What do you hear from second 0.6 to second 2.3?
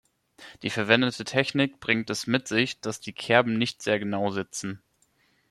Die verwendete Technik bringt es